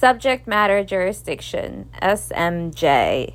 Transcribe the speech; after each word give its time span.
Subject 0.00 0.46
matter 0.46 0.82
jurisdiction, 0.82 1.90
SMJ. 2.00 3.34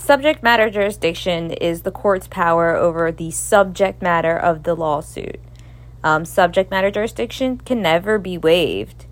Subject 0.00 0.42
matter 0.42 0.70
jurisdiction 0.70 1.50
is 1.50 1.82
the 1.82 1.90
court's 1.90 2.26
power 2.26 2.74
over 2.74 3.12
the 3.12 3.30
subject 3.30 4.00
matter 4.00 4.34
of 4.34 4.62
the 4.62 4.74
lawsuit. 4.74 5.38
Um, 6.02 6.24
subject 6.24 6.70
matter 6.70 6.90
jurisdiction 6.90 7.58
can 7.58 7.82
never 7.82 8.18
be 8.18 8.38
waived. 8.38 9.04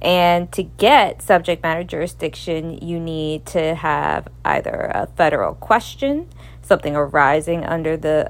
And 0.00 0.52
to 0.52 0.62
get 0.62 1.20
subject 1.20 1.64
matter 1.64 1.82
jurisdiction, 1.82 2.78
you 2.78 3.00
need 3.00 3.44
to 3.46 3.74
have 3.74 4.28
either 4.44 4.92
a 4.94 5.08
federal 5.16 5.54
question, 5.54 6.28
something 6.62 6.94
arising 6.94 7.64
under 7.64 7.96
the 7.96 8.28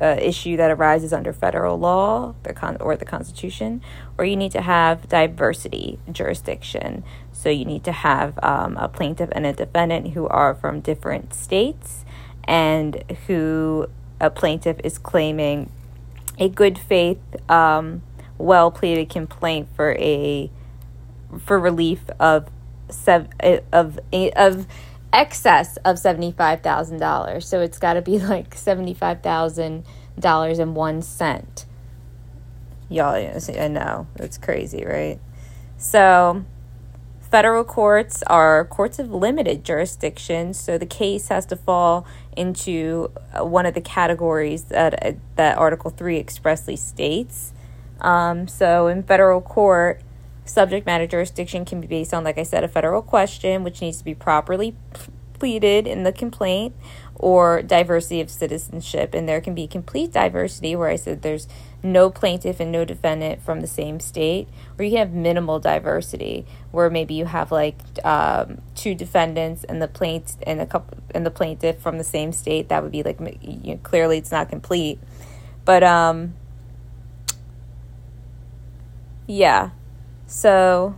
uh, 0.00 0.16
issue 0.20 0.56
that 0.56 0.70
arises 0.70 1.12
under 1.12 1.32
federal 1.32 1.78
law 1.78 2.34
con- 2.54 2.76
or 2.80 2.96
the 2.96 3.04
Constitution, 3.04 3.82
or 4.18 4.24
you 4.24 4.36
need 4.36 4.52
to 4.52 4.60
have 4.60 5.08
diversity 5.08 5.98
jurisdiction. 6.10 7.04
So 7.32 7.48
you 7.48 7.64
need 7.64 7.84
to 7.84 7.92
have 7.92 8.38
um, 8.42 8.76
a 8.76 8.88
plaintiff 8.88 9.30
and 9.32 9.46
a 9.46 9.52
defendant 9.52 10.08
who 10.14 10.26
are 10.28 10.54
from 10.54 10.80
different 10.80 11.34
states 11.34 12.04
and 12.44 13.02
who 13.26 13.86
a 14.20 14.30
plaintiff 14.30 14.78
is 14.84 14.98
claiming 14.98 15.70
a 16.38 16.48
good 16.48 16.78
faith, 16.78 17.18
um, 17.50 18.02
well 18.38 18.70
pleaded 18.70 19.08
complaint 19.08 19.68
for 19.74 19.92
a 19.92 20.50
for 21.44 21.58
relief 21.58 22.02
of 22.20 22.48
sev- 22.90 23.28
of 23.72 23.98
of 24.12 24.66
excess 25.14 25.78
of 25.78 25.96
$75,000. 25.96 27.42
So 27.42 27.60
it's 27.60 27.78
got 27.78 27.94
to 27.94 28.02
be 28.02 28.18
like 28.18 28.54
$75,000 28.54 30.58
and 30.58 30.76
1 30.76 31.02
cent. 31.02 31.66
Y'all, 32.90 33.14
I 33.14 33.68
know, 33.68 34.06
it's 34.16 34.36
crazy, 34.36 34.84
right? 34.84 35.18
So, 35.78 36.44
federal 37.20 37.64
courts 37.64 38.22
are 38.24 38.64
courts 38.66 38.98
of 38.98 39.10
limited 39.10 39.64
jurisdiction, 39.64 40.52
so 40.52 40.76
the 40.76 40.86
case 40.86 41.28
has 41.28 41.46
to 41.46 41.56
fall 41.56 42.06
into 42.36 43.10
uh, 43.32 43.44
one 43.44 43.64
of 43.64 43.74
the 43.74 43.80
categories 43.80 44.64
that 44.64 45.04
uh, 45.04 45.12
that 45.36 45.56
Article 45.56 45.90
3 45.90 46.18
expressly 46.18 46.76
states. 46.76 47.54
Um, 48.02 48.46
so, 48.46 48.86
in 48.86 49.02
federal 49.02 49.40
court, 49.40 50.02
Subject 50.44 50.86
matter 50.86 51.06
jurisdiction 51.06 51.64
can 51.64 51.80
be 51.80 51.86
based 51.86 52.12
on, 52.12 52.22
like 52.22 52.38
I 52.38 52.42
said, 52.42 52.64
a 52.64 52.68
federal 52.68 53.02
question, 53.02 53.64
which 53.64 53.80
needs 53.80 53.98
to 53.98 54.04
be 54.04 54.14
properly 54.14 54.76
pleaded 55.38 55.86
in 55.86 56.04
the 56.04 56.12
complaint, 56.12 56.74
or 57.14 57.62
diversity 57.62 58.20
of 58.20 58.30
citizenship. 58.30 59.14
And 59.14 59.28
there 59.28 59.40
can 59.40 59.54
be 59.54 59.66
complete 59.66 60.12
diversity, 60.12 60.76
where 60.76 60.88
I 60.88 60.96
said 60.96 61.22
there's 61.22 61.48
no 61.82 62.10
plaintiff 62.10 62.60
and 62.60 62.70
no 62.70 62.84
defendant 62.84 63.42
from 63.42 63.60
the 63.60 63.66
same 63.66 64.00
state, 64.00 64.48
or 64.78 64.84
you 64.84 64.90
can 64.92 64.98
have 64.98 65.12
minimal 65.12 65.60
diversity, 65.60 66.46
where 66.70 66.90
maybe 66.90 67.14
you 67.14 67.24
have 67.24 67.50
like 67.50 67.76
um, 68.04 68.60
two 68.74 68.94
defendants 68.94 69.64
and 69.64 69.80
the 69.80 69.88
plaint 69.88 70.36
and 70.46 70.60
a 70.60 70.66
couple 70.66 70.98
and 71.14 71.24
the 71.24 71.30
plaintiff 71.30 71.78
from 71.78 71.98
the 71.98 72.04
same 72.04 72.32
state. 72.32 72.68
That 72.68 72.82
would 72.82 72.92
be 72.92 73.02
like 73.02 73.18
you 73.42 73.74
know, 73.74 73.80
clearly 73.82 74.18
it's 74.18 74.30
not 74.30 74.48
complete, 74.48 74.98
but 75.64 75.82
um, 75.82 76.34
yeah. 79.26 79.70
So, 80.26 80.96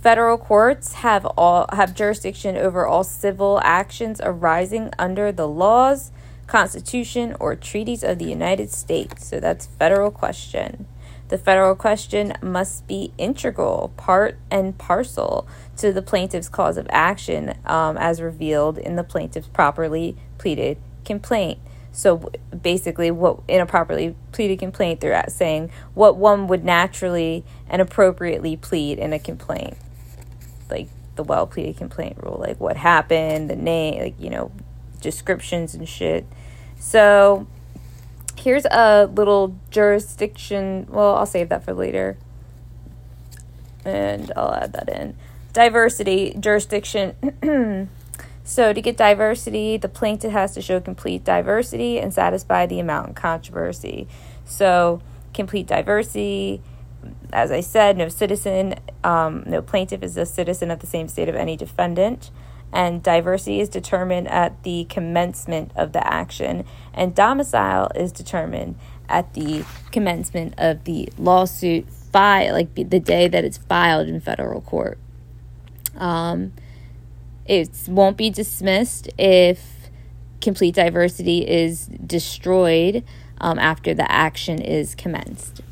federal 0.00 0.38
courts 0.38 0.94
have 0.94 1.26
all 1.36 1.66
have 1.72 1.94
jurisdiction 1.94 2.56
over 2.56 2.86
all 2.86 3.04
civil 3.04 3.60
actions 3.62 4.20
arising 4.22 4.90
under 4.98 5.30
the 5.30 5.46
laws, 5.46 6.12
constitution, 6.46 7.36
or 7.38 7.54
treaties 7.54 8.02
of 8.02 8.18
the 8.18 8.24
United 8.24 8.70
States. 8.70 9.26
So 9.26 9.38
that's 9.38 9.66
federal 9.66 10.10
question. 10.10 10.86
The 11.28 11.36
federal 11.36 11.74
question 11.74 12.32
must 12.40 12.86
be 12.86 13.12
integral, 13.18 13.92
part 13.98 14.38
and 14.50 14.78
parcel 14.78 15.46
to 15.76 15.92
the 15.92 16.00
plaintiff's 16.00 16.48
cause 16.48 16.78
of 16.78 16.86
action 16.88 17.54
um, 17.66 17.98
as 17.98 18.22
revealed 18.22 18.78
in 18.78 18.96
the 18.96 19.04
plaintiff's 19.04 19.48
properly 19.48 20.16
pleaded 20.38 20.78
complaint. 21.04 21.58
So 21.98 22.30
basically, 22.62 23.10
what 23.10 23.40
in 23.48 23.60
a 23.60 23.66
properly 23.66 24.14
pleaded 24.30 24.60
complaint, 24.60 25.00
they're 25.00 25.12
at 25.12 25.32
saying 25.32 25.72
what 25.94 26.16
one 26.16 26.46
would 26.46 26.64
naturally 26.64 27.44
and 27.68 27.82
appropriately 27.82 28.56
plead 28.56 29.00
in 29.00 29.12
a 29.12 29.18
complaint, 29.18 29.76
like 30.70 30.88
the 31.16 31.24
well 31.24 31.44
pleaded 31.48 31.76
complaint 31.76 32.18
rule, 32.22 32.38
like 32.38 32.60
what 32.60 32.76
happened, 32.76 33.50
the 33.50 33.56
name, 33.56 34.00
like 34.00 34.14
you 34.16 34.30
know, 34.30 34.52
descriptions 35.00 35.74
and 35.74 35.88
shit. 35.88 36.24
So 36.78 37.48
here's 38.36 38.64
a 38.66 39.06
little 39.12 39.58
jurisdiction. 39.72 40.86
Well, 40.88 41.16
I'll 41.16 41.26
save 41.26 41.48
that 41.48 41.64
for 41.64 41.74
later, 41.74 42.16
and 43.84 44.30
I'll 44.36 44.54
add 44.54 44.72
that 44.74 44.88
in. 44.88 45.16
Diversity 45.52 46.36
jurisdiction. 46.38 47.90
So, 48.48 48.72
to 48.72 48.80
get 48.80 48.96
diversity, 48.96 49.76
the 49.76 49.90
plaintiff 49.90 50.32
has 50.32 50.54
to 50.54 50.62
show 50.62 50.80
complete 50.80 51.22
diversity 51.22 52.00
and 52.00 52.14
satisfy 52.14 52.64
the 52.64 52.80
amount 52.80 53.08
in 53.08 53.14
controversy. 53.14 54.08
So, 54.46 55.02
complete 55.34 55.66
diversity, 55.66 56.62
as 57.30 57.50
I 57.50 57.60
said, 57.60 57.98
no 57.98 58.08
citizen, 58.08 58.76
um, 59.04 59.44
no 59.46 59.60
plaintiff 59.60 60.02
is 60.02 60.16
a 60.16 60.24
citizen 60.24 60.70
of 60.70 60.78
the 60.78 60.86
same 60.86 61.08
state 61.08 61.28
of 61.28 61.34
any 61.34 61.58
defendant. 61.58 62.30
And 62.72 63.02
diversity 63.02 63.60
is 63.60 63.68
determined 63.68 64.28
at 64.28 64.62
the 64.62 64.86
commencement 64.86 65.70
of 65.76 65.92
the 65.92 66.04
action, 66.06 66.64
and 66.94 67.14
domicile 67.14 67.90
is 67.94 68.12
determined 68.12 68.76
at 69.10 69.34
the 69.34 69.66
commencement 69.92 70.54
of 70.56 70.84
the 70.84 71.10
lawsuit 71.18 71.86
file, 71.90 72.54
like 72.54 72.74
the 72.74 72.98
day 72.98 73.28
that 73.28 73.44
it's 73.44 73.58
filed 73.58 74.08
in 74.08 74.20
federal 74.20 74.62
court. 74.62 74.98
Um, 75.96 76.54
it 77.48 77.70
won't 77.88 78.16
be 78.16 78.30
dismissed 78.30 79.08
if 79.18 79.90
complete 80.40 80.74
diversity 80.74 81.48
is 81.48 81.86
destroyed 81.86 83.02
um, 83.40 83.58
after 83.58 83.94
the 83.94 84.10
action 84.10 84.60
is 84.60 84.94
commenced. 84.94 85.62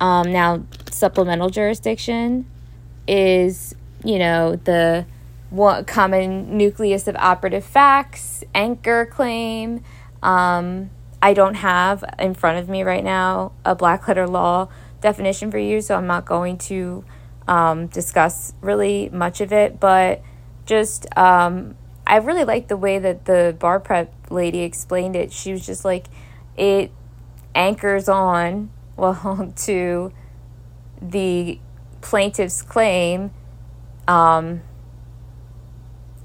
Um, 0.00 0.32
now, 0.32 0.64
supplemental 0.90 1.50
jurisdiction 1.50 2.46
is, 3.06 3.74
you 4.02 4.18
know, 4.18 4.56
the 4.56 5.06
one 5.50 5.84
common 5.84 6.56
nucleus 6.56 7.06
of 7.06 7.16
operative 7.16 7.64
facts, 7.64 8.42
anchor 8.54 9.04
claim, 9.06 9.82
um, 10.22 10.90
I 11.22 11.34
don't 11.34 11.54
have 11.54 12.04
in 12.18 12.34
front 12.34 12.58
of 12.58 12.68
me 12.68 12.82
right 12.82 13.04
now 13.04 13.52
a 13.64 13.74
black 13.74 14.08
letter 14.08 14.26
law 14.26 14.68
definition 15.00 15.50
for 15.50 15.58
you, 15.58 15.80
so 15.80 15.94
I'm 15.96 16.06
not 16.06 16.24
going 16.24 16.58
to 16.58 17.04
um, 17.46 17.88
discuss 17.88 18.54
really 18.60 19.08
much 19.10 19.40
of 19.40 19.52
it. 19.52 19.78
But 19.78 20.22
just, 20.64 21.06
um, 21.16 21.76
I 22.06 22.16
really 22.16 22.44
like 22.44 22.68
the 22.68 22.76
way 22.76 22.98
that 22.98 23.26
the 23.26 23.54
bar 23.58 23.80
prep 23.80 24.12
lady 24.30 24.60
explained 24.60 25.16
it. 25.16 25.32
She 25.32 25.52
was 25.52 25.66
just 25.66 25.84
like, 25.84 26.06
it 26.56 26.90
anchors 27.54 28.08
on, 28.08 28.70
well, 28.96 29.52
to 29.56 30.12
the 31.02 31.58
plaintiff's 32.00 32.62
claim 32.62 33.30
um, 34.08 34.62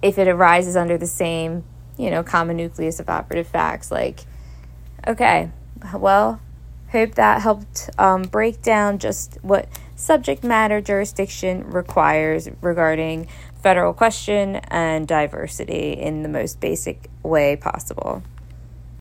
if 0.01 0.17
it 0.17 0.27
arises 0.27 0.75
under 0.75 0.97
the 0.97 1.07
same, 1.07 1.63
you 1.97 2.09
know, 2.09 2.23
common 2.23 2.57
nucleus 2.57 2.99
of 2.99 3.09
operative 3.09 3.47
facts. 3.47 3.91
Like, 3.91 4.21
Okay, 5.07 5.51
well, 5.93 6.41
hope 6.89 7.13
that 7.15 7.41
helped 7.41 7.91
um, 7.99 8.23
break 8.23 8.63
down 8.63 8.97
just 8.97 9.37
what 9.43 9.67
subject 9.95 10.43
matter 10.43 10.81
jurisdiction 10.81 11.69
requires 11.69 12.49
regarding 12.61 13.27
federal 13.61 13.93
question 13.93 14.55
and 14.55 15.07
diversity 15.07 15.93
in 15.93 16.23
the 16.23 16.29
most 16.29 16.59
basic 16.59 17.09
way 17.21 17.55
possible. 17.55 18.23